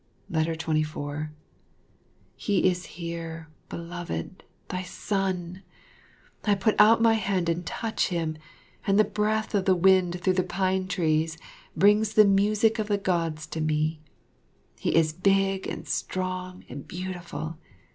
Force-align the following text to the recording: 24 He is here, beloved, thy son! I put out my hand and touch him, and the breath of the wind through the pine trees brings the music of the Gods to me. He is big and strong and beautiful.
24 0.31 1.31
He 2.35 2.67
is 2.67 2.85
here, 2.87 3.49
beloved, 3.69 4.43
thy 4.69 4.81
son! 4.81 5.61
I 6.43 6.55
put 6.55 6.73
out 6.81 7.03
my 7.03 7.13
hand 7.13 7.47
and 7.49 7.63
touch 7.63 8.07
him, 8.07 8.35
and 8.87 8.97
the 8.97 9.03
breath 9.03 9.53
of 9.53 9.65
the 9.65 9.75
wind 9.75 10.19
through 10.19 10.33
the 10.33 10.41
pine 10.43 10.87
trees 10.87 11.37
brings 11.77 12.15
the 12.15 12.25
music 12.25 12.79
of 12.79 12.87
the 12.87 12.97
Gods 12.97 13.45
to 13.45 13.61
me. 13.61 14.01
He 14.79 14.95
is 14.95 15.13
big 15.13 15.67
and 15.67 15.87
strong 15.87 16.65
and 16.67 16.87
beautiful. 16.87 17.59